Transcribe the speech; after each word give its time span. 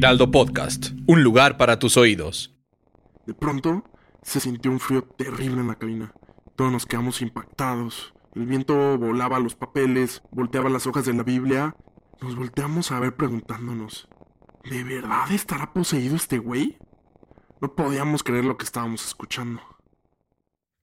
Heraldo 0.00 0.30
Podcast, 0.30 0.92
un 1.06 1.22
lugar 1.22 1.58
para 1.58 1.78
tus 1.78 1.98
oídos. 1.98 2.56
De 3.26 3.34
pronto, 3.34 3.84
se 4.22 4.40
sintió 4.40 4.70
un 4.70 4.80
frío 4.80 5.02
terrible 5.04 5.60
en 5.60 5.68
la 5.68 5.74
cabina. 5.74 6.14
Todos 6.56 6.72
nos 6.72 6.86
quedamos 6.86 7.20
impactados. 7.20 8.14
El 8.34 8.46
viento 8.46 8.96
volaba 8.96 9.38
los 9.38 9.54
papeles, 9.54 10.22
volteaba 10.30 10.70
las 10.70 10.86
hojas 10.86 11.04
de 11.04 11.12
la 11.12 11.22
Biblia 11.22 11.76
nos 12.22 12.36
volteamos 12.36 12.92
a 12.92 13.00
ver 13.00 13.14
preguntándonos, 13.14 14.08
¿de 14.68 14.84
verdad 14.84 15.30
estará 15.32 15.72
poseído 15.72 16.16
este 16.16 16.38
güey? 16.38 16.76
No 17.60 17.74
podíamos 17.74 18.22
creer 18.22 18.44
lo 18.44 18.56
que 18.56 18.64
estábamos 18.64 19.06
escuchando. 19.06 19.60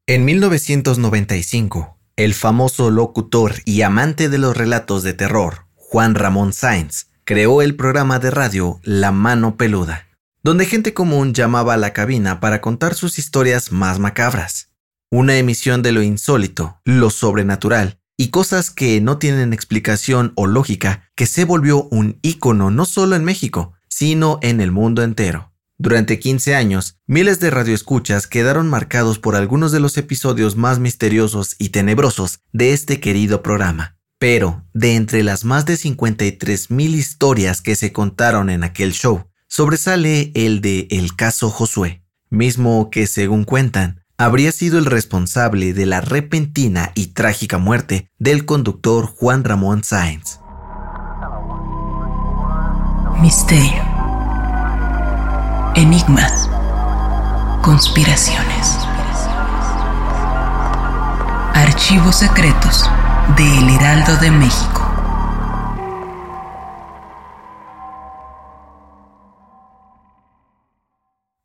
En 0.07 0.25
1995, 0.25 1.97
el 2.15 2.33
famoso 2.33 2.91
locutor 2.91 3.55
y 3.65 3.81
amante 3.81 4.29
de 4.29 4.37
los 4.37 4.55
relatos 4.55 5.03
de 5.03 5.13
terror, 5.13 5.65
Juan 5.75 6.15
Ramón 6.15 6.53
Sáenz, 6.53 7.06
creó 7.27 7.61
el 7.61 7.75
programa 7.75 8.19
de 8.19 8.31
radio 8.31 8.79
La 8.83 9.11
Mano 9.11 9.57
Peluda, 9.57 10.07
donde 10.43 10.65
gente 10.65 10.93
común 10.93 11.33
llamaba 11.33 11.73
a 11.73 11.77
la 11.77 11.91
cabina 11.91 12.39
para 12.39 12.61
contar 12.61 12.95
sus 12.95 13.19
historias 13.19 13.73
más 13.73 13.99
macabras. 13.99 14.69
Una 15.11 15.37
emisión 15.37 15.81
de 15.81 15.91
lo 15.91 16.01
insólito, 16.01 16.79
lo 16.85 17.09
sobrenatural 17.09 17.99
y 18.15 18.29
cosas 18.29 18.71
que 18.71 19.01
no 19.01 19.17
tienen 19.17 19.51
explicación 19.51 20.31
o 20.35 20.47
lógica 20.47 21.11
que 21.15 21.25
se 21.25 21.43
volvió 21.43 21.89
un 21.91 22.17
ícono 22.21 22.71
no 22.71 22.85
solo 22.85 23.17
en 23.17 23.25
México, 23.25 23.73
sino 23.89 24.39
en 24.41 24.61
el 24.61 24.71
mundo 24.71 25.03
entero. 25.03 25.51
Durante 25.77 26.19
15 26.19 26.55
años, 26.55 26.97
miles 27.07 27.41
de 27.41 27.49
radioescuchas 27.49 28.25
quedaron 28.25 28.69
marcados 28.69 29.19
por 29.19 29.35
algunos 29.35 29.73
de 29.73 29.81
los 29.81 29.97
episodios 29.97 30.55
más 30.55 30.79
misteriosos 30.79 31.57
y 31.59 31.69
tenebrosos 31.69 32.39
de 32.53 32.71
este 32.71 33.01
querido 33.01 33.43
programa. 33.43 33.96
Pero, 34.19 34.63
de 34.73 34.95
entre 34.95 35.23
las 35.23 35.45
más 35.45 35.65
de 35.65 35.77
53 35.77 36.71
mil 36.71 36.95
historias 36.95 37.61
que 37.61 37.75
se 37.75 37.91
contaron 37.93 38.49
en 38.49 38.63
aquel 38.63 38.93
show, 38.93 39.27
sobresale 39.47 40.31
el 40.33 40.61
de 40.61 40.87
El 40.89 41.15
caso 41.15 41.51
Josué, 41.51 42.03
mismo 42.29 42.89
que, 42.89 43.05
según 43.05 43.43
cuentan, 43.43 44.03
habría 44.17 44.51
sido 44.51 44.79
el 44.79 44.85
responsable 44.85 45.73
de 45.73 45.85
la 45.85 46.01
repentina 46.01 46.91
y 46.95 47.07
trágica 47.07 47.59
muerte 47.59 48.09
del 48.17 48.45
conductor 48.45 49.05
Juan 49.05 49.43
Ramón 49.43 49.83
Sáenz. 49.83 50.39
Misterio. 53.21 53.83
Enigmas. 55.75 56.49
Conspiraciones. 57.61 58.77
Archivos 61.53 62.15
secretos 62.15 62.89
de 63.35 63.57
El 63.57 63.69
Heraldo 63.69 64.15
de 64.17 64.31
México. 64.31 64.83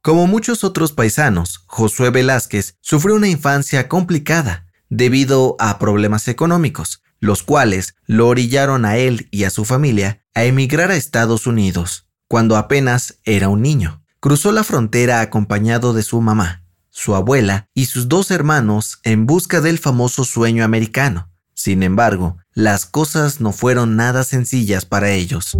Como 0.00 0.26
muchos 0.26 0.62
otros 0.64 0.92
paisanos, 0.92 1.64
Josué 1.66 2.10
Velázquez 2.10 2.76
sufrió 2.80 3.16
una 3.16 3.28
infancia 3.28 3.88
complicada 3.88 4.66
debido 4.90 5.56
a 5.58 5.78
problemas 5.78 6.28
económicos, 6.28 7.02
los 7.18 7.42
cuales 7.42 7.96
lo 8.06 8.28
orillaron 8.28 8.84
a 8.84 8.96
él 8.96 9.28
y 9.30 9.44
a 9.44 9.50
su 9.50 9.64
familia 9.64 10.22
a 10.34 10.44
emigrar 10.44 10.90
a 10.90 10.96
Estados 10.96 11.46
Unidos, 11.46 12.08
cuando 12.28 12.56
apenas 12.56 13.18
era 13.24 13.48
un 13.48 13.60
niño. 13.60 14.04
Cruzó 14.20 14.52
la 14.52 14.64
frontera 14.64 15.20
acompañado 15.20 15.94
de 15.94 16.04
su 16.04 16.20
mamá, 16.20 16.64
su 16.90 17.16
abuela 17.16 17.68
y 17.74 17.86
sus 17.86 18.08
dos 18.08 18.30
hermanos 18.30 19.00
en 19.02 19.26
busca 19.26 19.60
del 19.60 19.78
famoso 19.78 20.24
sueño 20.24 20.64
americano. 20.64 21.31
Sin 21.64 21.84
embargo, 21.84 22.38
las 22.54 22.86
cosas 22.86 23.40
no 23.40 23.52
fueron 23.52 23.94
nada 23.94 24.24
sencillas 24.24 24.84
para 24.84 25.12
ellos. 25.12 25.56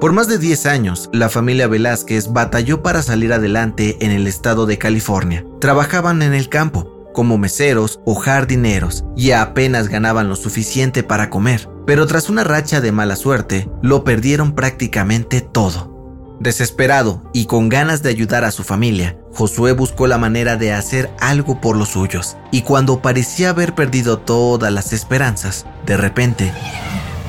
Por 0.00 0.12
más 0.12 0.28
de 0.28 0.38
10 0.38 0.66
años, 0.66 1.10
la 1.12 1.28
familia 1.28 1.66
Velázquez 1.66 2.32
batalló 2.32 2.84
para 2.84 3.02
salir 3.02 3.32
adelante 3.32 3.96
en 4.02 4.12
el 4.12 4.28
estado 4.28 4.66
de 4.66 4.78
California. 4.78 5.44
Trabajaban 5.60 6.22
en 6.22 6.32
el 6.32 6.48
campo, 6.48 7.10
como 7.12 7.36
meseros 7.36 7.98
o 8.06 8.14
jardineros, 8.14 9.04
y 9.16 9.32
apenas 9.32 9.88
ganaban 9.88 10.28
lo 10.28 10.36
suficiente 10.36 11.02
para 11.02 11.28
comer. 11.28 11.68
Pero 11.88 12.06
tras 12.06 12.30
una 12.30 12.44
racha 12.44 12.80
de 12.80 12.92
mala 12.92 13.16
suerte, 13.16 13.68
lo 13.82 14.04
perdieron 14.04 14.54
prácticamente 14.54 15.40
todo. 15.40 15.93
Desesperado 16.40 17.22
y 17.32 17.46
con 17.46 17.68
ganas 17.68 18.02
de 18.02 18.10
ayudar 18.10 18.44
a 18.44 18.50
su 18.50 18.64
familia, 18.64 19.16
Josué 19.32 19.72
buscó 19.72 20.06
la 20.06 20.18
manera 20.18 20.56
de 20.56 20.72
hacer 20.72 21.10
algo 21.20 21.60
por 21.60 21.76
los 21.76 21.90
suyos, 21.90 22.36
y 22.50 22.62
cuando 22.62 23.00
parecía 23.00 23.50
haber 23.50 23.74
perdido 23.74 24.18
todas 24.18 24.72
las 24.72 24.92
esperanzas, 24.92 25.66
de 25.86 25.96
repente 25.96 26.52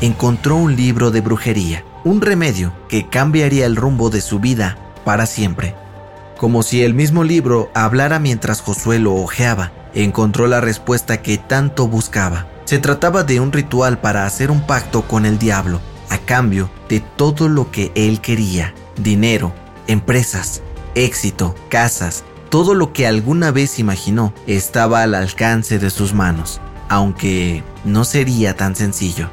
encontró 0.01 0.55
un 0.55 0.75
libro 0.75 1.11
de 1.11 1.21
brujería 1.21 1.83
un 2.05 2.21
remedio 2.21 2.71
que 2.87 3.09
cambiaría 3.09 3.65
el 3.65 3.75
rumbo 3.75 4.11
de 4.11 4.21
su 4.21 4.39
vida 4.39 4.77
para 5.03 5.25
siempre. 5.25 5.75
Como 6.37 6.61
si 6.61 6.83
el 6.83 6.93
mismo 6.93 7.23
libro 7.23 7.71
hablara 7.73 8.19
mientras 8.19 8.61
Josué 8.61 8.99
lo 8.99 9.15
hojeaba, 9.15 9.71
encontró 9.95 10.45
la 10.45 10.61
respuesta 10.61 11.23
que 11.23 11.39
tanto 11.39 11.87
buscaba. 11.87 12.45
Se 12.65 12.77
trataba 12.77 13.23
de 13.23 13.39
un 13.39 13.51
ritual 13.51 13.99
para 13.99 14.27
hacer 14.27 14.51
un 14.51 14.61
pacto 14.67 15.07
con 15.07 15.25
el 15.25 15.39
diablo, 15.39 15.81
a 16.09 16.19
cambio 16.19 16.69
de 16.89 16.99
todo 16.99 17.49
lo 17.49 17.71
que 17.71 17.91
él 17.95 18.21
quería, 18.21 18.75
dinero, 18.97 19.53
empresas, 19.87 20.61
éxito, 20.95 21.55
casas, 21.69 22.23
todo 22.49 22.73
lo 22.73 22.93
que 22.93 23.07
alguna 23.07 23.51
vez 23.51 23.79
imaginó 23.79 24.33
estaba 24.47 25.03
al 25.03 25.15
alcance 25.15 25.79
de 25.79 25.89
sus 25.89 26.13
manos, 26.13 26.61
aunque 26.89 27.63
no 27.83 28.05
sería 28.05 28.55
tan 28.55 28.75
sencillo. 28.75 29.29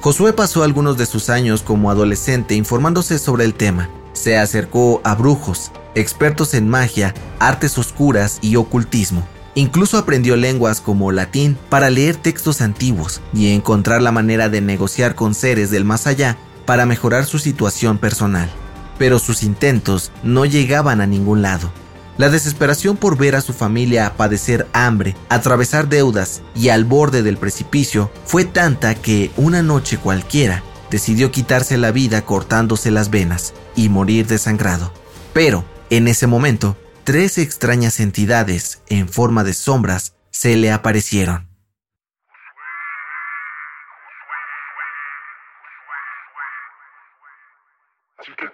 Josué 0.00 0.32
pasó 0.34 0.62
algunos 0.62 0.98
de 0.98 1.06
sus 1.06 1.30
años 1.30 1.62
como 1.62 1.90
adolescente 1.90 2.54
informándose 2.54 3.18
sobre 3.18 3.44
el 3.44 3.54
tema. 3.54 3.88
Se 4.12 4.36
acercó 4.36 5.00
a 5.02 5.14
brujos, 5.14 5.72
expertos 5.94 6.54
en 6.54 6.68
magia, 6.68 7.14
artes 7.38 7.78
oscuras 7.78 8.38
y 8.42 8.56
ocultismo. 8.56 9.26
Incluso 9.54 9.96
aprendió 9.96 10.36
lenguas 10.36 10.80
como 10.80 11.10
latín 11.10 11.56
para 11.70 11.88
leer 11.88 12.16
textos 12.16 12.60
antiguos 12.60 13.22
y 13.32 13.54
encontrar 13.54 14.02
la 14.02 14.12
manera 14.12 14.48
de 14.48 14.60
negociar 14.60 15.14
con 15.14 15.34
seres 15.34 15.70
del 15.70 15.84
más 15.84 16.06
allá 16.06 16.36
para 16.66 16.86
mejorar 16.86 17.24
su 17.24 17.38
situación 17.38 17.98
personal. 17.98 18.50
Pero 18.98 19.18
sus 19.18 19.42
intentos 19.42 20.12
no 20.22 20.44
llegaban 20.44 21.00
a 21.00 21.06
ningún 21.06 21.42
lado. 21.42 21.70
La 22.16 22.28
desesperación 22.30 22.96
por 22.96 23.16
ver 23.16 23.34
a 23.34 23.40
su 23.40 23.52
familia 23.52 24.14
padecer 24.16 24.68
hambre, 24.72 25.16
atravesar 25.28 25.88
deudas 25.88 26.42
y 26.54 26.68
al 26.68 26.84
borde 26.84 27.22
del 27.22 27.38
precipicio 27.38 28.10
fue 28.24 28.44
tanta 28.44 28.94
que 28.94 29.32
una 29.36 29.62
noche 29.62 29.98
cualquiera 29.98 30.62
decidió 30.90 31.32
quitarse 31.32 31.76
la 31.76 31.90
vida 31.90 32.22
cortándose 32.22 32.92
las 32.92 33.10
venas 33.10 33.52
y 33.74 33.88
morir 33.88 34.28
desangrado. 34.28 34.92
Pero, 35.32 35.64
en 35.90 36.06
ese 36.06 36.28
momento, 36.28 36.76
tres 37.02 37.36
extrañas 37.38 37.98
entidades 37.98 38.80
en 38.88 39.08
forma 39.08 39.42
de 39.42 39.54
sombras 39.54 40.14
se 40.30 40.56
le 40.56 40.70
aparecieron. 40.70 41.53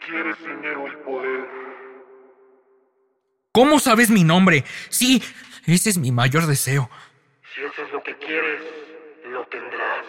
Quieres 0.07 0.39
dinero 0.39 0.87
y 0.89 1.05
poder, 1.05 1.49
¿Cómo 3.53 3.81
sabes 3.81 4.11
mi 4.11 4.23
nombre? 4.23 4.65
Sí, 4.91 5.23
ese 5.67 5.91
es 5.91 5.99
mi 5.99 6.13
mayor 6.13 6.47
deseo. 6.47 6.89
Si 7.53 7.61
eso 7.61 7.83
es 7.85 7.93
lo 7.93 8.01
que 8.03 8.17
quieres, 8.17 8.61
lo 9.33 9.45
tendrás. 9.47 10.07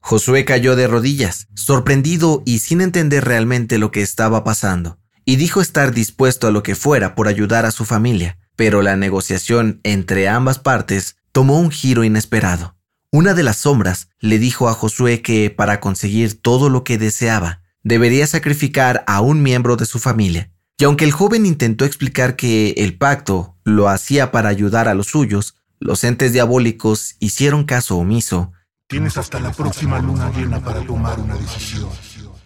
Josué 0.00 0.44
cayó 0.44 0.74
de 0.74 0.88
rodillas, 0.88 1.46
sorprendido 1.54 2.42
y 2.44 2.58
sin 2.60 2.80
entender 2.80 3.24
realmente 3.24 3.78
lo 3.78 3.92
que 3.92 4.00
estaba 4.00 4.42
pasando, 4.42 4.98
y 5.24 5.36
dijo 5.36 5.60
estar 5.60 5.92
dispuesto 5.92 6.48
a 6.48 6.50
lo 6.50 6.64
que 6.64 6.74
fuera 6.74 7.14
por 7.14 7.28
ayudar 7.28 7.64
a 7.64 7.70
su 7.70 7.84
familia, 7.84 8.38
pero 8.56 8.82
la 8.82 8.96
negociación 8.96 9.80
entre 9.84 10.28
ambas 10.28 10.58
partes 10.58 11.16
tomó 11.30 11.60
un 11.60 11.70
giro 11.70 12.02
inesperado. 12.02 12.77
Una 13.10 13.32
de 13.32 13.42
las 13.42 13.56
sombras 13.56 14.10
le 14.20 14.38
dijo 14.38 14.68
a 14.68 14.74
Josué 14.74 15.22
que 15.22 15.48
para 15.48 15.80
conseguir 15.80 16.42
todo 16.42 16.68
lo 16.68 16.84
que 16.84 16.98
deseaba, 16.98 17.62
debería 17.82 18.26
sacrificar 18.26 19.02
a 19.06 19.22
un 19.22 19.42
miembro 19.42 19.76
de 19.76 19.86
su 19.86 19.98
familia, 19.98 20.52
y 20.76 20.84
aunque 20.84 21.06
el 21.06 21.12
joven 21.12 21.46
intentó 21.46 21.86
explicar 21.86 22.36
que 22.36 22.74
el 22.76 22.98
pacto 22.98 23.56
lo 23.64 23.88
hacía 23.88 24.30
para 24.30 24.50
ayudar 24.50 24.88
a 24.88 24.94
los 24.94 25.06
suyos, 25.06 25.54
los 25.80 26.04
entes 26.04 26.34
diabólicos 26.34 27.16
hicieron 27.18 27.64
caso 27.64 27.96
omiso. 27.96 28.52
Tienes 28.88 29.16
hasta 29.16 29.40
la 29.40 29.52
próxima 29.52 29.98
luna 30.00 30.30
llena 30.30 30.60
para 30.60 30.84
tomar 30.84 31.18
una 31.18 31.34
decisión. 31.36 31.88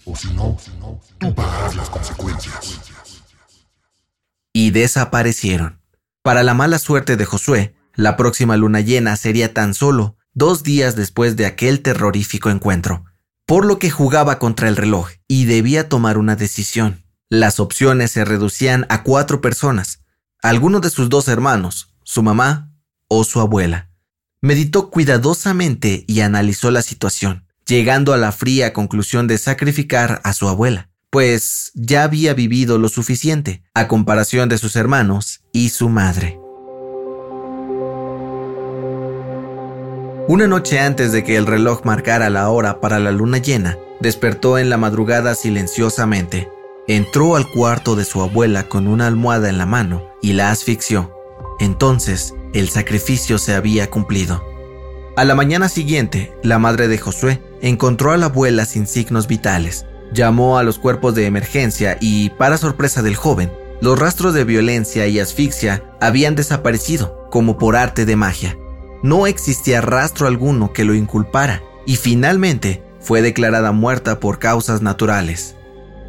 O 0.05 0.14
si 0.14 0.32
no, 0.32 0.56
tú 1.19 1.35
pagarás 1.35 1.75
las 1.75 1.91
consecuencias. 1.91 2.81
Y 4.53 4.70
desaparecieron. 4.70 5.81
Para 6.23 6.44
la 6.44 6.55
mala 6.55 6.79
suerte 6.79 7.17
de 7.17 7.25
Josué, 7.25 7.75
la 7.94 8.17
próxima 8.17 8.56
luna 8.56 8.81
llena 8.81 9.17
sería 9.17 9.53
tan 9.53 9.75
solo 9.75 10.17
dos 10.34 10.62
días 10.62 10.96
después 10.96 11.37
de 11.37 11.46
aquel 11.46 11.82
terrorífico 11.82 12.50
encuentro, 12.50 13.05
por 13.46 13.64
lo 13.67 13.79
que 13.79 13.90
jugaba 13.90 14.38
contra 14.38 14.69
el 14.69 14.76
reloj 14.76 15.11
y 15.29 15.44
debía 15.44 15.88
tomar 15.88 16.19
una 16.19 16.37
decisión. 16.37 17.05
Las 17.29 17.61
opciones 17.61 18.11
se 18.11 18.25
reducían 18.25 18.87
a 18.88 19.02
cuatro 19.02 19.40
personas, 19.40 20.00
alguno 20.43 20.81
de 20.81 20.90
sus 20.90 21.08
dos 21.08 21.29
hermanos, 21.29 21.94
su 22.05 22.23
mamá 22.23 22.73
o 23.08 23.25
su 23.25 23.40
abuela. 23.40 23.90
Meditó 24.40 24.90
cuidadosamente 24.90 26.05
y 26.08 26.20
analizó 26.20 26.70
la 26.70 26.82
situación, 26.82 27.46
llegando 27.67 28.12
a 28.12 28.19
la 28.19 28.32
fría 28.32 28.73
conclusión 28.73 29.28
de 29.28 29.38
sacrificar 29.38 30.20
a 30.25 30.32
su 30.32 30.49
abuela, 30.49 30.90
pues 31.11 31.70
ya 31.75 32.02
había 32.05 32.35
vivido 32.35 32.78
lo 32.78 32.88
suficiente, 32.88 33.62
a 33.75 33.87
comparación 33.87 34.49
de 34.49 34.58
sus 34.58 34.76
hermanos 34.76 35.43
y 35.52 35.69
su 35.69 35.88
madre. 35.88 36.41
Una 40.28 40.46
noche 40.46 40.78
antes 40.78 41.10
de 41.10 41.24
que 41.24 41.36
el 41.36 41.46
reloj 41.46 41.84
marcara 41.84 42.30
la 42.30 42.48
hora 42.48 42.80
para 42.80 43.00
la 43.00 43.10
luna 43.10 43.38
llena, 43.38 43.76
despertó 44.00 44.56
en 44.56 44.70
la 44.70 44.76
madrugada 44.76 45.34
silenciosamente. 45.34 46.48
Entró 46.86 47.34
al 47.34 47.50
cuarto 47.50 47.96
de 47.96 48.04
su 48.04 48.22
abuela 48.22 48.69
con 48.69 48.86
una 48.86 49.08
almohada 49.08 49.48
en 49.48 49.58
la 49.58 49.66
mano 49.66 50.06
y 50.22 50.34
la 50.34 50.50
asfixió. 50.50 51.12
Entonces, 51.58 52.34
el 52.54 52.69
sacrificio 52.69 53.38
se 53.38 53.54
había 53.54 53.90
cumplido. 53.90 54.44
A 55.16 55.24
la 55.24 55.34
mañana 55.34 55.69
siguiente, 55.69 56.32
la 56.44 56.60
madre 56.60 56.86
de 56.86 56.98
Josué 56.98 57.42
encontró 57.60 58.12
a 58.12 58.16
la 58.16 58.26
abuela 58.26 58.64
sin 58.64 58.86
signos 58.86 59.26
vitales. 59.26 59.86
Llamó 60.12 60.56
a 60.56 60.62
los 60.62 60.78
cuerpos 60.78 61.16
de 61.16 61.26
emergencia 61.26 61.98
y, 62.00 62.30
para 62.30 62.58
sorpresa 62.58 63.02
del 63.02 63.16
joven, 63.16 63.52
los 63.80 63.98
rastros 63.98 64.34
de 64.34 64.44
violencia 64.44 65.08
y 65.08 65.18
asfixia 65.18 65.82
habían 66.00 66.36
desaparecido, 66.36 67.28
como 67.30 67.58
por 67.58 67.75
arte 67.75 68.06
de 68.06 68.14
magia. 68.14 68.56
No 69.02 69.26
existía 69.26 69.81
rastro 69.81 70.26
alguno 70.26 70.72
que 70.72 70.84
lo 70.84 70.94
inculpara 70.94 71.62
y 71.87 71.96
finalmente 71.96 72.82
fue 73.00 73.20
declarada 73.20 73.72
muerta 73.72 74.20
por 74.20 74.38
causas 74.38 74.81
naturales. 74.81 75.56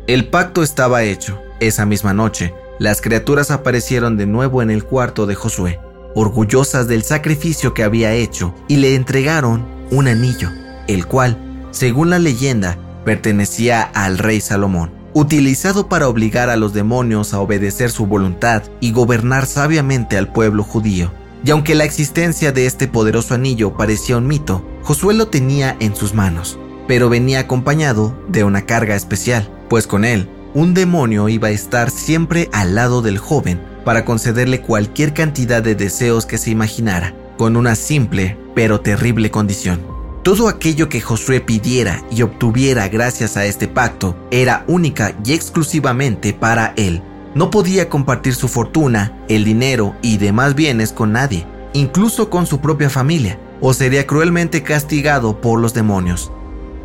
El 0.06 0.28
pacto 0.30 0.64
estaba 0.64 1.04
hecho. 1.04 1.40
Esa 1.60 1.86
misma 1.86 2.14
noche, 2.14 2.54
las 2.78 3.02
criaturas 3.02 3.52
aparecieron 3.52 4.18
de 4.18 4.26
nuevo 4.26 4.62
en 4.62 4.70
el 4.70 4.84
cuarto 4.84 5.26
de 5.26 5.36
Josué, 5.36 5.80
orgullosas 6.14 6.88
del 6.88 7.04
sacrificio 7.04 7.74
que 7.74 7.84
había 7.84 8.14
hecho, 8.14 8.54
y 8.68 8.78
le 8.78 8.96
entregaron 8.96 9.66
un 9.90 10.08
anillo, 10.08 10.50
el 10.88 11.08
cual, 11.08 11.38
según 11.72 12.10
la 12.10 12.20
leyenda, 12.20 12.78
pertenecía 13.06 13.82
al 13.82 14.18
rey 14.18 14.42
Salomón, 14.42 14.92
utilizado 15.14 15.88
para 15.88 16.08
obligar 16.08 16.50
a 16.50 16.58
los 16.58 16.74
demonios 16.74 17.34
a 17.34 17.40
obedecer 17.40 17.90
su 17.92 18.06
voluntad 18.06 18.64
y 18.80 18.92
gobernar 18.92 19.46
sabiamente 19.46 20.18
al 20.18 20.32
pueblo 20.32 20.64
judío. 20.64 21.12
Y 21.46 21.52
aunque 21.52 21.76
la 21.76 21.84
existencia 21.84 22.52
de 22.52 22.66
este 22.66 22.88
poderoso 22.88 23.34
anillo 23.34 23.74
parecía 23.76 24.18
un 24.18 24.28
mito, 24.28 24.66
Josué 24.82 25.14
lo 25.14 25.28
tenía 25.28 25.76
en 25.80 25.96
sus 25.96 26.14
manos, 26.14 26.58
pero 26.88 27.10
venía 27.10 27.40
acompañado 27.40 28.18
de 28.30 28.44
una 28.44 28.66
carga 28.66 28.96
especial, 28.96 29.50
pues 29.70 29.88
con 29.88 30.06
él, 30.06 30.30
un 30.54 30.74
demonio 30.74 31.30
iba 31.30 31.50
a 31.50 31.52
estar 31.52 31.90
siempre 31.90 32.50
al 32.54 32.76
lado 32.76 33.02
del 33.02 33.18
joven 33.18 33.62
para 33.84 34.06
concederle 34.06 34.62
cualquier 34.62 35.14
cantidad 35.14 35.62
de 35.62 35.76
deseos 35.76 36.26
que 36.26 36.38
se 36.38 36.52
imaginara, 36.52 37.14
con 37.38 37.58
una 37.58 37.76
simple 37.76 38.38
pero 38.56 38.80
terrible 38.80 39.32
condición. 39.32 39.82
Todo 40.24 40.48
aquello 40.48 40.88
que 40.88 41.02
Josué 41.02 41.42
pidiera 41.42 42.02
y 42.10 42.22
obtuviera 42.22 42.88
gracias 42.88 43.36
a 43.36 43.46
este 43.46 43.68
pacto 43.68 44.16
era 44.32 44.64
única 44.68 45.14
y 45.26 45.34
exclusivamente 45.34 46.34
para 46.34 46.74
él, 46.78 47.02
no 47.36 47.50
podía 47.50 47.90
compartir 47.90 48.36
su 48.36 48.48
fortuna, 48.48 49.18
el 49.28 49.44
dinero 49.44 49.96
y 50.02 50.18
demás 50.18 50.56
bienes 50.56 50.92
con 50.92 51.14
nadie, 51.14 51.48
incluso 51.74 52.30
con 52.30 52.46
su 52.46 52.60
propia 52.60 52.90
familia, 52.90 53.40
o 53.60 53.74
sería 53.74 54.06
cruelmente 54.06 54.62
castigado 54.62 55.42
por 55.42 55.60
los 55.60 55.74
demonios. 55.74 56.32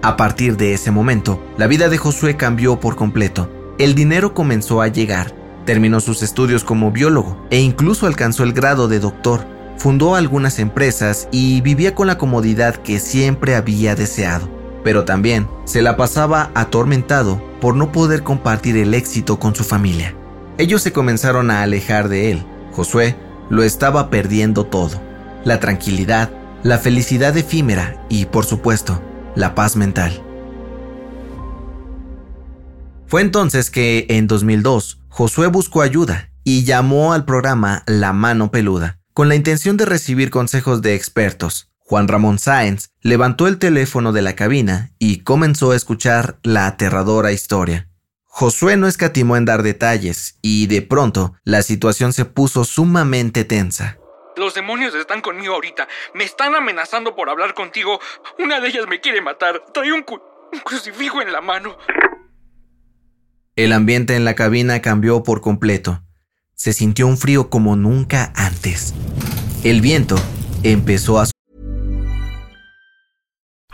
A 0.02 0.16
partir 0.16 0.56
de 0.56 0.74
ese 0.74 0.90
momento, 0.90 1.42
la 1.56 1.66
vida 1.66 1.88
de 1.88 1.98
Josué 1.98 2.36
cambió 2.36 2.78
por 2.78 2.96
completo. 2.96 3.50
El 3.78 3.94
dinero 3.94 4.32
comenzó 4.32 4.80
a 4.80 4.88
llegar, 4.88 5.34
terminó 5.66 6.00
sus 6.00 6.22
estudios 6.22 6.64
como 6.64 6.92
biólogo 6.92 7.46
e 7.50 7.60
incluso 7.60 8.06
alcanzó 8.06 8.44
el 8.44 8.52
grado 8.52 8.88
de 8.88 9.00
doctor. 9.00 9.44
Fundó 9.76 10.14
algunas 10.14 10.58
empresas 10.58 11.28
y 11.30 11.60
vivía 11.60 11.94
con 11.94 12.06
la 12.06 12.16
comodidad 12.18 12.76
que 12.76 13.00
siempre 13.00 13.54
había 13.54 13.94
deseado. 13.94 14.48
Pero 14.82 15.04
también 15.04 15.48
se 15.64 15.82
la 15.82 15.96
pasaba 15.96 16.50
atormentado 16.54 17.42
por 17.60 17.76
no 17.76 17.92
poder 17.92 18.22
compartir 18.22 18.76
el 18.76 18.94
éxito 18.94 19.38
con 19.38 19.54
su 19.54 19.64
familia. 19.64 20.14
Ellos 20.58 20.82
se 20.82 20.92
comenzaron 20.92 21.52
a 21.52 21.62
alejar 21.62 22.08
de 22.08 22.32
él. 22.32 22.44
Josué 22.72 23.16
lo 23.48 23.62
estaba 23.62 24.10
perdiendo 24.10 24.66
todo. 24.66 25.00
La 25.44 25.60
tranquilidad, 25.60 26.30
la 26.64 26.78
felicidad 26.78 27.36
efímera 27.36 28.04
y, 28.08 28.26
por 28.26 28.44
supuesto, 28.44 29.00
la 29.36 29.54
paz 29.54 29.76
mental. 29.76 30.20
Fue 33.06 33.22
entonces 33.22 33.70
que, 33.70 34.06
en 34.10 34.26
2002, 34.26 35.00
Josué 35.08 35.46
buscó 35.46 35.80
ayuda 35.80 36.32
y 36.42 36.64
llamó 36.64 37.12
al 37.12 37.24
programa 37.24 37.84
La 37.86 38.12
Mano 38.12 38.50
Peluda, 38.50 38.98
con 39.14 39.28
la 39.28 39.36
intención 39.36 39.76
de 39.76 39.86
recibir 39.86 40.30
consejos 40.30 40.82
de 40.82 40.96
expertos. 40.96 41.70
Juan 41.84 42.08
Ramón 42.08 42.38
Sáenz 42.38 42.90
levantó 43.00 43.46
el 43.46 43.58
teléfono 43.58 44.12
de 44.12 44.22
la 44.22 44.34
cabina 44.34 44.90
y 44.98 45.20
comenzó 45.20 45.70
a 45.70 45.76
escuchar 45.76 46.38
la 46.42 46.66
aterradora 46.66 47.32
historia. 47.32 47.87
Josué 48.38 48.76
no 48.76 48.86
escatimó 48.86 49.36
en 49.36 49.44
dar 49.44 49.64
detalles 49.64 50.38
y 50.42 50.68
de 50.68 50.80
pronto 50.80 51.34
la 51.42 51.60
situación 51.62 52.12
se 52.12 52.24
puso 52.24 52.62
sumamente 52.62 53.44
tensa. 53.44 53.98
Los 54.36 54.54
demonios 54.54 54.94
están 54.94 55.22
conmigo 55.22 55.54
ahorita. 55.54 55.88
Me 56.14 56.22
están 56.22 56.54
amenazando 56.54 57.16
por 57.16 57.30
hablar 57.30 57.54
contigo. 57.54 57.98
Una 58.38 58.60
de 58.60 58.68
ellas 58.68 58.86
me 58.88 59.00
quiere 59.00 59.20
matar. 59.20 59.64
Trae 59.74 59.92
un, 59.92 60.04
un 60.52 60.60
crucifijo 60.60 61.20
en 61.20 61.32
la 61.32 61.40
mano. 61.40 61.78
El 63.56 63.72
ambiente 63.72 64.14
en 64.14 64.24
la 64.24 64.36
cabina 64.36 64.80
cambió 64.82 65.24
por 65.24 65.40
completo. 65.40 66.04
Se 66.54 66.72
sintió 66.72 67.08
un 67.08 67.18
frío 67.18 67.50
como 67.50 67.74
nunca 67.74 68.32
antes. 68.36 68.94
El 69.64 69.80
viento 69.80 70.14
empezó 70.62 71.18
a 71.18 71.26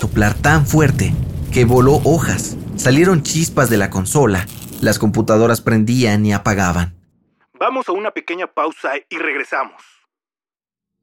Soplar 0.00 0.34
tan 0.34 0.64
fuerte 0.64 1.12
que 1.52 1.64
voló 1.64 2.00
hojas, 2.04 2.56
salieron 2.76 3.24
chispas 3.24 3.68
de 3.68 3.78
la 3.78 3.90
consola, 3.90 4.46
las 4.80 4.96
computadoras 4.96 5.60
prendían 5.60 6.24
y 6.24 6.32
apagaban. 6.32 6.94
Vamos 7.58 7.88
a 7.88 7.92
una 7.92 8.12
pequeña 8.12 8.46
pausa 8.46 8.90
y 9.08 9.16
regresamos. 9.16 9.82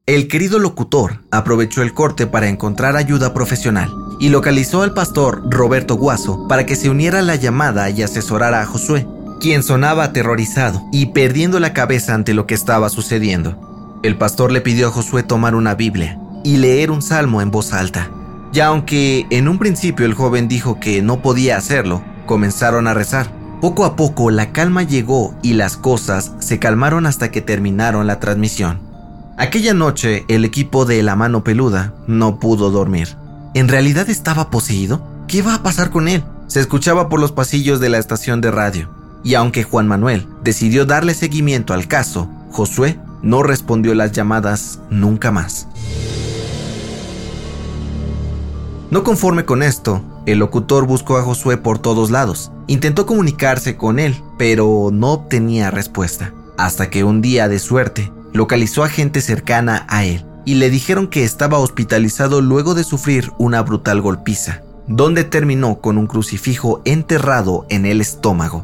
El 0.06 0.30
querido 0.30 0.60
locutor 0.60 1.26
aprovechó 1.30 1.82
el 1.82 1.94
corte 1.94 2.26
para 2.26 2.48
encontrar 2.48 2.96
ayuda 2.96 3.34
profesional 3.34 3.92
y 4.22 4.30
localizó 4.30 4.82
al 4.82 4.94
pastor 4.94 5.42
Roberto 5.54 5.96
Guaso 5.96 6.48
para 6.48 6.66
que 6.66 6.78
se 6.78 6.90
uniera 6.90 7.20
a 7.20 7.24
la 7.24 7.36
llamada 7.36 7.90
y 7.90 8.02
asesorara 8.02 8.62
a 8.62 8.66
Josué, 8.66 9.06
quien 9.42 9.64
sonaba 9.64 10.06
aterrorizado 10.06 10.82
y 10.94 11.08
perdiendo 11.08 11.60
la 11.60 11.74
cabeza 11.74 12.14
ante 12.14 12.34
lo 12.34 12.48
que 12.48 12.54
estaba 12.54 12.88
sucediendo. 12.88 14.00
El 14.04 14.18
pastor 14.18 14.54
le 14.54 14.62
pidió 14.62 14.88
a 14.88 14.92
Josué 14.92 15.24
tomar 15.24 15.54
una 15.54 15.76
Biblia 15.76 16.18
y 16.46 16.56
leer 16.56 16.92
un 16.92 17.02
salmo 17.02 17.42
en 17.42 17.52
voz 17.52 17.74
alta. 17.74 18.10
Y 18.56 18.62
aunque 18.62 19.28
en 19.32 19.50
un 19.50 19.60
principio 19.60 20.06
el 20.06 20.14
joven 20.14 20.48
dijo 20.48 20.80
que 20.80 21.02
no 21.02 21.22
podía 21.22 21.58
hacerlo, 21.58 22.02
comenzaron 22.26 22.88
a 22.88 22.94
rezar. 22.94 23.30
Poco 23.60 23.84
a 23.84 23.98
poco 23.98 24.32
la 24.32 24.54
calma 24.54 24.84
llegó 24.84 25.36
y 25.44 25.56
las 25.56 25.76
cosas 25.76 26.32
se 26.40 26.58
calmaron 26.58 27.06
hasta 27.06 27.32
que 27.32 27.42
terminaron 27.42 28.08
la 28.08 28.22
transmisión. 28.22 28.80
Aquella 29.36 29.74
noche 29.74 30.24
el 30.30 30.46
equipo 30.46 30.86
de 30.86 31.04
La 31.04 31.18
Mano 31.18 31.44
Peluda 31.44 31.96
no 32.08 32.40
pudo 32.40 32.72
dormir. 32.72 33.18
¿En 33.56 33.68
realidad 33.68 34.10
estaba 34.10 34.50
poseído? 34.50 35.06
¿Qué 35.28 35.40
iba 35.40 35.54
a 35.54 35.62
pasar 35.62 35.90
con 35.90 36.08
él? 36.08 36.24
Se 36.48 36.62
escuchaba 36.62 37.10
por 37.10 37.20
los 37.20 37.34
pasillos 37.34 37.82
de 37.82 37.90
la 37.90 37.98
estación 37.98 38.40
de 38.40 38.52
radio. 38.52 38.90
Y 39.26 39.34
aunque 39.34 39.64
Juan 39.64 39.90
Manuel 39.90 40.30
decidió 40.46 40.86
darle 40.86 41.14
seguimiento 41.14 41.74
al 41.74 41.90
caso, 41.90 42.30
Josué 42.52 42.98
no 43.22 43.44
respondió 43.44 43.94
las 43.96 44.14
llamadas 44.14 44.80
nunca 44.90 45.30
más. 45.30 45.68
No 48.96 49.04
conforme 49.04 49.44
con 49.44 49.62
esto, 49.62 50.02
el 50.26 50.40
locutor 50.40 50.86
buscó 50.86 51.18
a 51.18 51.22
Josué 51.22 51.58
por 51.58 51.80
todos 51.80 52.12
lados. 52.12 52.54
Intentó 52.68 53.06
comunicarse 53.06 53.76
con 53.76 54.00
él, 54.00 54.16
pero 54.38 54.90
no 54.90 55.12
obtenía 55.12 55.70
respuesta. 55.70 56.32
Hasta 56.58 56.90
que 56.90 57.04
un 57.04 57.22
día 57.22 57.50
de 57.50 57.60
suerte 57.60 58.10
localizó 58.32 58.86
a 58.86 58.88
gente 58.88 59.20
cercana 59.20 59.86
a 59.90 60.06
él 60.06 60.24
y 60.46 60.56
le 60.56 60.70
dijeron 60.70 61.08
que 61.10 61.26
estaba 61.26 61.60
hospitalizado 61.60 62.40
luego 62.40 62.74
de 62.74 62.86
sufrir 62.86 63.34
una 63.38 63.62
brutal 63.64 64.00
golpiza, 64.00 64.62
donde 64.88 65.26
terminó 65.26 65.82
con 65.82 65.98
un 65.98 66.08
crucifijo 66.08 66.82
enterrado 66.86 67.66
en 67.68 67.86
el 67.86 68.00
estómago. 68.00 68.64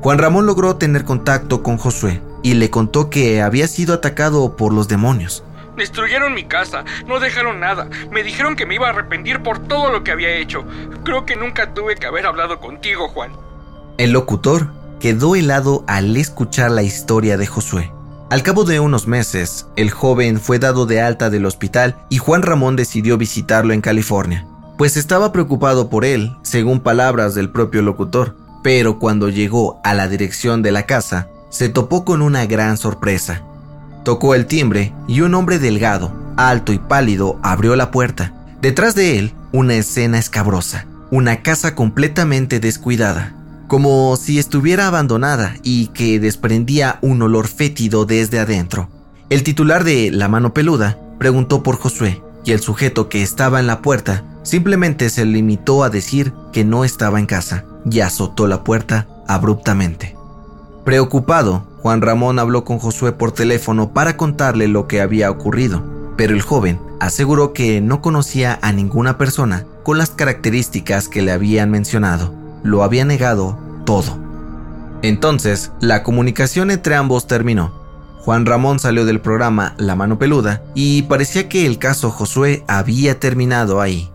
Juan 0.00 0.18
Ramón 0.18 0.44
logró 0.44 0.74
tener 0.74 1.04
contacto 1.04 1.62
con 1.62 1.76
Josué 1.76 2.20
y 2.42 2.54
le 2.54 2.68
contó 2.70 3.10
que 3.10 3.42
había 3.42 3.68
sido 3.68 3.94
atacado 3.94 4.56
por 4.56 4.72
los 4.72 4.88
demonios. 4.88 5.44
Destruyeron 5.78 6.34
mi 6.34 6.44
casa, 6.44 6.84
no 7.06 7.20
dejaron 7.20 7.60
nada. 7.60 7.88
Me 8.10 8.22
dijeron 8.24 8.56
que 8.56 8.66
me 8.66 8.74
iba 8.74 8.88
a 8.88 8.90
arrepentir 8.90 9.42
por 9.42 9.60
todo 9.60 9.90
lo 9.92 10.02
que 10.02 10.10
había 10.10 10.36
hecho. 10.36 10.64
Creo 11.04 11.24
que 11.24 11.36
nunca 11.36 11.72
tuve 11.72 11.94
que 11.94 12.06
haber 12.06 12.26
hablado 12.26 12.58
contigo, 12.58 13.08
Juan. 13.08 13.32
El 13.96 14.10
locutor 14.10 14.72
quedó 14.98 15.36
helado 15.36 15.84
al 15.86 16.16
escuchar 16.16 16.72
la 16.72 16.82
historia 16.82 17.36
de 17.36 17.46
Josué. 17.46 17.92
Al 18.30 18.42
cabo 18.42 18.64
de 18.64 18.80
unos 18.80 19.06
meses, 19.06 19.66
el 19.76 19.90
joven 19.90 20.38
fue 20.38 20.58
dado 20.58 20.84
de 20.84 21.00
alta 21.00 21.30
del 21.30 21.46
hospital 21.46 21.96
y 22.10 22.18
Juan 22.18 22.42
Ramón 22.42 22.76
decidió 22.76 23.16
visitarlo 23.16 23.72
en 23.72 23.80
California, 23.80 24.46
pues 24.76 24.96
estaba 24.96 25.32
preocupado 25.32 25.88
por 25.88 26.04
él, 26.04 26.36
según 26.42 26.80
palabras 26.80 27.34
del 27.34 27.50
propio 27.50 27.80
locutor. 27.82 28.36
Pero 28.62 28.98
cuando 28.98 29.30
llegó 29.30 29.80
a 29.82 29.94
la 29.94 30.08
dirección 30.08 30.62
de 30.62 30.72
la 30.72 30.84
casa, 30.84 31.28
se 31.48 31.68
topó 31.68 32.04
con 32.04 32.20
una 32.20 32.44
gran 32.44 32.76
sorpresa. 32.76 33.42
Tocó 34.08 34.34
el 34.34 34.46
timbre 34.46 34.94
y 35.06 35.20
un 35.20 35.34
hombre 35.34 35.58
delgado, 35.58 36.10
alto 36.38 36.72
y 36.72 36.78
pálido 36.78 37.38
abrió 37.42 37.76
la 37.76 37.90
puerta. 37.90 38.32
Detrás 38.62 38.94
de 38.94 39.18
él, 39.18 39.34
una 39.52 39.74
escena 39.74 40.18
escabrosa, 40.18 40.86
una 41.10 41.42
casa 41.42 41.74
completamente 41.74 42.58
descuidada, 42.58 43.34
como 43.66 44.16
si 44.16 44.38
estuviera 44.38 44.86
abandonada 44.86 45.56
y 45.62 45.88
que 45.88 46.18
desprendía 46.20 46.98
un 47.02 47.20
olor 47.20 47.48
fétido 47.48 48.06
desde 48.06 48.38
adentro. 48.38 48.88
El 49.28 49.42
titular 49.42 49.84
de 49.84 50.10
La 50.10 50.28
mano 50.28 50.54
peluda 50.54 50.98
preguntó 51.18 51.62
por 51.62 51.76
Josué 51.76 52.22
y 52.46 52.52
el 52.52 52.60
sujeto 52.60 53.10
que 53.10 53.20
estaba 53.20 53.60
en 53.60 53.66
la 53.66 53.82
puerta 53.82 54.24
simplemente 54.42 55.10
se 55.10 55.26
limitó 55.26 55.84
a 55.84 55.90
decir 55.90 56.32
que 56.50 56.64
no 56.64 56.86
estaba 56.86 57.20
en 57.20 57.26
casa 57.26 57.66
y 57.84 58.00
azotó 58.00 58.46
la 58.46 58.64
puerta 58.64 59.06
abruptamente. 59.26 60.16
Preocupado, 60.86 61.67
Juan 61.82 62.02
Ramón 62.02 62.38
habló 62.38 62.64
con 62.64 62.78
Josué 62.78 63.12
por 63.12 63.32
teléfono 63.32 63.92
para 63.92 64.16
contarle 64.16 64.68
lo 64.68 64.88
que 64.88 65.00
había 65.00 65.30
ocurrido, 65.30 65.82
pero 66.16 66.34
el 66.34 66.42
joven 66.42 66.80
aseguró 67.00 67.52
que 67.52 67.80
no 67.80 68.02
conocía 68.02 68.58
a 68.62 68.72
ninguna 68.72 69.16
persona 69.18 69.64
con 69.84 69.98
las 69.98 70.10
características 70.10 71.08
que 71.08 71.22
le 71.22 71.32
habían 71.32 71.70
mencionado. 71.70 72.34
Lo 72.64 72.82
había 72.82 73.04
negado 73.04 73.58
todo. 73.86 74.18
Entonces, 75.02 75.70
la 75.80 76.02
comunicación 76.02 76.70
entre 76.70 76.96
ambos 76.96 77.26
terminó. 77.28 77.72
Juan 78.20 78.44
Ramón 78.44 78.80
salió 78.80 79.06
del 79.06 79.20
programa 79.20 79.74
La 79.78 79.94
Mano 79.94 80.18
Peluda 80.18 80.62
y 80.74 81.02
parecía 81.02 81.48
que 81.48 81.64
el 81.64 81.78
caso 81.78 82.10
Josué 82.10 82.64
había 82.66 83.20
terminado 83.20 83.80
ahí. 83.80 84.10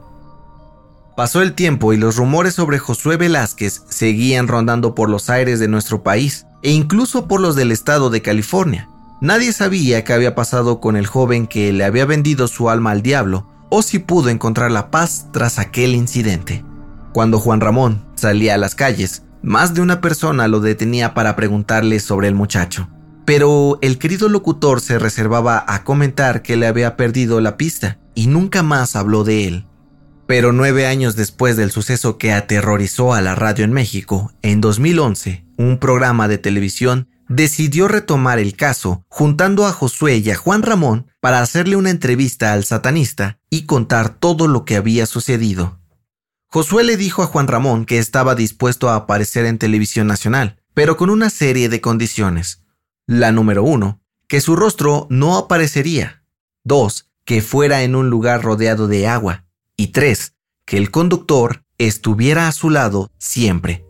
Pasó 1.15 1.43
el 1.43 1.53
tiempo 1.53 1.93
y 1.93 1.97
los 1.97 2.15
rumores 2.15 2.55
sobre 2.55 2.79
Josué 2.79 3.17
Velázquez 3.17 3.83
seguían 3.87 4.47
rondando 4.47 4.95
por 4.95 5.09
los 5.09 5.29
aires 5.29 5.59
de 5.59 5.67
nuestro 5.67 6.01
país 6.01 6.47
e 6.63 6.71
incluso 6.71 7.27
por 7.27 7.39
los 7.39 7.55
del 7.55 7.71
estado 7.71 8.09
de 8.09 8.23
California. 8.23 8.89
Nadie 9.21 9.53
sabía 9.53 10.03
qué 10.03 10.13
había 10.13 10.33
pasado 10.33 10.79
con 10.79 10.95
el 10.95 11.05
joven 11.05 11.45
que 11.45 11.71
le 11.71 11.83
había 11.83 12.05
vendido 12.05 12.47
su 12.47 12.67
alma 12.67 12.91
al 12.91 13.03
diablo 13.03 13.47
o 13.69 13.83
si 13.83 13.99
pudo 13.99 14.29
encontrar 14.29 14.71
la 14.71 14.89
paz 14.89 15.27
tras 15.31 15.59
aquel 15.59 15.93
incidente. 15.93 16.65
Cuando 17.13 17.39
Juan 17.39 17.61
Ramón 17.61 18.03
salía 18.15 18.55
a 18.55 18.57
las 18.57 18.73
calles, 18.73 19.21
más 19.43 19.75
de 19.75 19.81
una 19.81 20.01
persona 20.01 20.47
lo 20.47 20.61
detenía 20.61 21.13
para 21.13 21.35
preguntarle 21.35 21.99
sobre 21.99 22.27
el 22.27 22.33
muchacho. 22.33 22.89
Pero 23.23 23.77
el 23.81 23.99
querido 23.99 24.29
locutor 24.29 24.81
se 24.81 24.97
reservaba 24.97 25.63
a 25.67 25.83
comentar 25.83 26.41
que 26.41 26.55
le 26.55 26.65
había 26.65 26.97
perdido 26.97 27.39
la 27.39 27.55
pista 27.55 27.99
y 28.15 28.25
nunca 28.25 28.63
más 28.63 28.95
habló 28.95 29.23
de 29.23 29.47
él. 29.47 29.65
Pero 30.25 30.53
nueve 30.53 30.87
años 30.87 31.15
después 31.15 31.57
del 31.57 31.71
suceso 31.71 32.17
que 32.17 32.31
aterrorizó 32.31 33.13
a 33.13 33.21
la 33.21 33.35
radio 33.35 33.65
en 33.65 33.73
México, 33.73 34.31
en 34.41 34.61
2011, 34.61 35.45
un 35.57 35.79
programa 35.79 36.27
de 36.27 36.37
televisión 36.37 37.09
decidió 37.27 37.87
retomar 37.87 38.39
el 38.39 38.55
caso 38.55 39.05
juntando 39.09 39.65
a 39.65 39.71
Josué 39.71 40.17
y 40.17 40.29
a 40.31 40.35
Juan 40.35 40.63
Ramón 40.63 41.07
para 41.19 41.41
hacerle 41.41 41.75
una 41.75 41.89
entrevista 41.89 42.53
al 42.53 42.63
satanista 42.63 43.39
y 43.49 43.65
contar 43.65 44.17
todo 44.17 44.47
lo 44.47 44.65
que 44.65 44.75
había 44.75 45.05
sucedido. 45.05 45.79
Josué 46.47 46.83
le 46.83 46.97
dijo 46.97 47.23
a 47.23 47.27
Juan 47.27 47.47
Ramón 47.47 47.85
que 47.85 47.97
estaba 47.97 48.35
dispuesto 48.35 48.89
a 48.89 48.95
aparecer 48.95 49.45
en 49.45 49.57
televisión 49.57 50.07
nacional, 50.07 50.61
pero 50.73 50.97
con 50.97 51.09
una 51.09 51.29
serie 51.29 51.67
de 51.67 51.81
condiciones. 51.81 52.63
La 53.07 53.31
número 53.31 53.63
uno, 53.63 54.01
que 54.27 54.39
su 54.39 54.55
rostro 54.55 55.07
no 55.09 55.37
aparecería. 55.37 56.23
Dos, 56.63 57.09
que 57.25 57.41
fuera 57.41 57.83
en 57.83 57.95
un 57.95 58.09
lugar 58.09 58.43
rodeado 58.43 58.87
de 58.87 59.07
agua. 59.07 59.45
Y 59.77 59.87
tres, 59.87 60.35
que 60.65 60.77
el 60.77 60.91
conductor 60.91 61.63
estuviera 61.77 62.47
a 62.47 62.51
su 62.51 62.69
lado 62.69 63.11
siempre. 63.17 63.85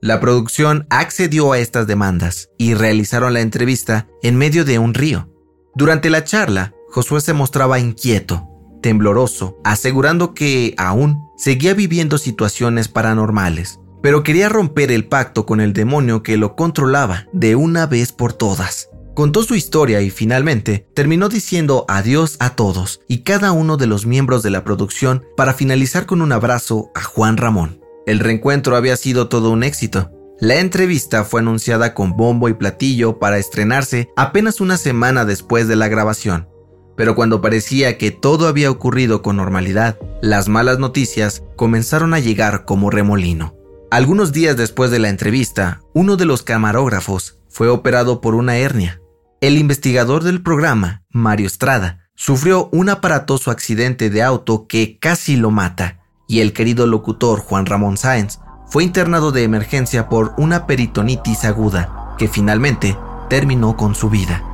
La 0.00 0.20
producción 0.20 0.86
accedió 0.88 1.52
a 1.52 1.58
estas 1.58 1.86
demandas 1.86 2.48
y 2.56 2.74
realizaron 2.74 3.34
la 3.34 3.42
entrevista 3.42 4.08
en 4.22 4.36
medio 4.36 4.64
de 4.64 4.78
un 4.78 4.94
río. 4.94 5.28
Durante 5.74 6.08
la 6.08 6.24
charla, 6.24 6.72
Josué 6.88 7.20
se 7.20 7.34
mostraba 7.34 7.78
inquieto, 7.78 8.48
tembloroso, 8.82 9.58
asegurando 9.62 10.32
que 10.32 10.74
aún 10.78 11.18
seguía 11.36 11.74
viviendo 11.74 12.18
situaciones 12.18 12.88
paranormales, 12.88 13.78
pero 14.02 14.22
quería 14.22 14.48
romper 14.48 14.90
el 14.90 15.06
pacto 15.06 15.44
con 15.44 15.60
el 15.60 15.74
demonio 15.74 16.22
que 16.22 16.36
lo 16.36 16.56
controlaba 16.56 17.26
de 17.32 17.54
una 17.54 17.86
vez 17.86 18.12
por 18.12 18.32
todas. 18.32 18.89
Contó 19.20 19.42
su 19.42 19.54
historia 19.54 20.00
y 20.00 20.08
finalmente 20.08 20.86
terminó 20.94 21.28
diciendo 21.28 21.84
adiós 21.88 22.36
a 22.38 22.56
todos 22.56 23.02
y 23.06 23.18
cada 23.18 23.52
uno 23.52 23.76
de 23.76 23.86
los 23.86 24.06
miembros 24.06 24.42
de 24.42 24.48
la 24.48 24.64
producción 24.64 25.26
para 25.36 25.52
finalizar 25.52 26.06
con 26.06 26.22
un 26.22 26.32
abrazo 26.32 26.90
a 26.94 27.02
Juan 27.02 27.36
Ramón. 27.36 27.82
El 28.06 28.18
reencuentro 28.18 28.76
había 28.76 28.96
sido 28.96 29.28
todo 29.28 29.50
un 29.50 29.62
éxito. 29.62 30.10
La 30.40 30.58
entrevista 30.58 31.24
fue 31.24 31.42
anunciada 31.42 31.92
con 31.92 32.16
bombo 32.16 32.48
y 32.48 32.54
platillo 32.54 33.18
para 33.18 33.36
estrenarse 33.36 34.08
apenas 34.16 34.58
una 34.58 34.78
semana 34.78 35.26
después 35.26 35.68
de 35.68 35.76
la 35.76 35.88
grabación. 35.88 36.48
Pero 36.96 37.14
cuando 37.14 37.42
parecía 37.42 37.98
que 37.98 38.12
todo 38.12 38.48
había 38.48 38.70
ocurrido 38.70 39.20
con 39.20 39.36
normalidad, 39.36 39.98
las 40.22 40.48
malas 40.48 40.78
noticias 40.78 41.42
comenzaron 41.56 42.14
a 42.14 42.20
llegar 42.20 42.64
como 42.64 42.88
remolino. 42.88 43.54
Algunos 43.90 44.32
días 44.32 44.56
después 44.56 44.90
de 44.90 44.98
la 44.98 45.10
entrevista, 45.10 45.82
uno 45.92 46.16
de 46.16 46.24
los 46.24 46.42
camarógrafos 46.42 47.36
fue 47.50 47.68
operado 47.68 48.22
por 48.22 48.34
una 48.34 48.56
hernia 48.56 49.00
el 49.40 49.56
investigador 49.56 50.22
del 50.22 50.42
programa, 50.42 51.02
Mario 51.08 51.46
Estrada, 51.46 52.10
sufrió 52.14 52.68
un 52.72 52.90
aparatoso 52.90 53.50
accidente 53.50 54.10
de 54.10 54.22
auto 54.22 54.66
que 54.66 54.98
casi 54.98 55.36
lo 55.36 55.50
mata, 55.50 56.00
y 56.26 56.40
el 56.40 56.52
querido 56.52 56.86
locutor 56.86 57.40
Juan 57.40 57.64
Ramón 57.64 57.96
Sáenz 57.96 58.38
fue 58.68 58.84
internado 58.84 59.32
de 59.32 59.42
emergencia 59.42 60.10
por 60.10 60.34
una 60.36 60.66
peritonitis 60.66 61.46
aguda, 61.46 62.14
que 62.18 62.28
finalmente 62.28 62.98
terminó 63.30 63.78
con 63.78 63.94
su 63.94 64.10
vida. 64.10 64.44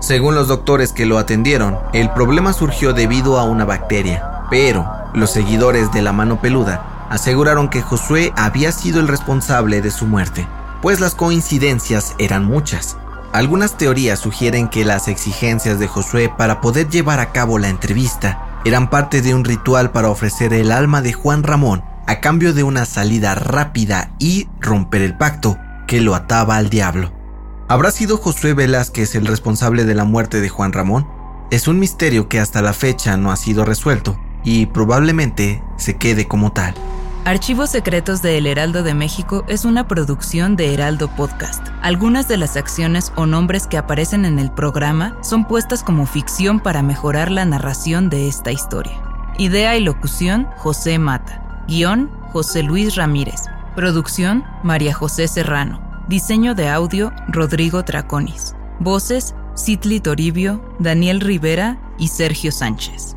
Según 0.00 0.34
los 0.34 0.48
doctores 0.48 0.92
que 0.92 1.06
lo 1.06 1.18
atendieron, 1.18 1.78
el 1.92 2.10
problema 2.10 2.52
surgió 2.52 2.92
debido 2.92 3.38
a 3.38 3.44
una 3.44 3.64
bacteria, 3.64 4.46
pero 4.50 4.84
los 5.14 5.30
seguidores 5.30 5.92
de 5.92 6.02
la 6.02 6.12
mano 6.12 6.40
peluda 6.40 7.06
aseguraron 7.10 7.68
que 7.68 7.82
Josué 7.82 8.32
había 8.36 8.72
sido 8.72 8.98
el 8.98 9.06
responsable 9.06 9.80
de 9.82 9.92
su 9.92 10.06
muerte, 10.06 10.48
pues 10.80 10.98
las 10.98 11.14
coincidencias 11.14 12.16
eran 12.18 12.44
muchas. 12.44 12.96
Algunas 13.32 13.78
teorías 13.78 14.18
sugieren 14.18 14.68
que 14.68 14.84
las 14.84 15.08
exigencias 15.08 15.78
de 15.78 15.88
Josué 15.88 16.30
para 16.36 16.60
poder 16.60 16.90
llevar 16.90 17.18
a 17.18 17.32
cabo 17.32 17.58
la 17.58 17.70
entrevista 17.70 18.60
eran 18.66 18.90
parte 18.90 19.22
de 19.22 19.34
un 19.34 19.44
ritual 19.44 19.90
para 19.90 20.10
ofrecer 20.10 20.52
el 20.52 20.70
alma 20.70 21.00
de 21.00 21.14
Juan 21.14 21.42
Ramón 21.42 21.82
a 22.06 22.20
cambio 22.20 22.52
de 22.52 22.62
una 22.62 22.84
salida 22.84 23.34
rápida 23.34 24.10
y 24.18 24.48
romper 24.60 25.00
el 25.00 25.16
pacto 25.16 25.56
que 25.86 26.02
lo 26.02 26.14
ataba 26.14 26.56
al 26.56 26.68
diablo. 26.68 27.10
¿Habrá 27.68 27.90
sido 27.90 28.18
Josué 28.18 28.52
Velázquez 28.52 29.14
el 29.14 29.26
responsable 29.26 29.86
de 29.86 29.94
la 29.94 30.04
muerte 30.04 30.42
de 30.42 30.50
Juan 30.50 30.74
Ramón? 30.74 31.08
Es 31.50 31.68
un 31.68 31.78
misterio 31.78 32.28
que 32.28 32.38
hasta 32.38 32.60
la 32.60 32.74
fecha 32.74 33.16
no 33.16 33.32
ha 33.32 33.36
sido 33.36 33.64
resuelto 33.64 34.18
y 34.44 34.66
probablemente 34.66 35.62
se 35.78 35.96
quede 35.96 36.28
como 36.28 36.52
tal. 36.52 36.74
Archivos 37.24 37.70
Secretos 37.70 38.20
de 38.20 38.36
El 38.36 38.48
Heraldo 38.48 38.82
de 38.82 38.94
México 38.94 39.44
es 39.46 39.64
una 39.64 39.86
producción 39.86 40.56
de 40.56 40.74
Heraldo 40.74 41.06
Podcast. 41.06 41.68
Algunas 41.80 42.26
de 42.26 42.36
las 42.36 42.56
acciones 42.56 43.12
o 43.14 43.26
nombres 43.26 43.68
que 43.68 43.78
aparecen 43.78 44.24
en 44.24 44.40
el 44.40 44.50
programa 44.50 45.16
son 45.22 45.46
puestas 45.46 45.84
como 45.84 46.04
ficción 46.06 46.58
para 46.58 46.82
mejorar 46.82 47.30
la 47.30 47.44
narración 47.44 48.10
de 48.10 48.26
esta 48.26 48.50
historia. 48.50 49.00
Idea 49.38 49.76
y 49.76 49.84
locución, 49.84 50.48
José 50.56 50.98
Mata. 50.98 51.64
Guión, 51.68 52.10
José 52.32 52.64
Luis 52.64 52.96
Ramírez. 52.96 53.42
Producción, 53.76 54.44
María 54.64 54.92
José 54.92 55.28
Serrano. 55.28 55.80
Diseño 56.08 56.56
de 56.56 56.70
audio, 56.70 57.12
Rodrigo 57.28 57.84
Traconis. 57.84 58.56
Voces, 58.80 59.36
Citli 59.56 60.00
Toribio, 60.00 60.60
Daniel 60.80 61.20
Rivera 61.20 61.80
y 61.98 62.08
Sergio 62.08 62.50
Sánchez. 62.50 63.16